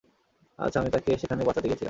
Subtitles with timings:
[0.59, 1.79] আচ্ছা, আমি তাকে সেখানে বাঁচাতে গিয়েছিলাম।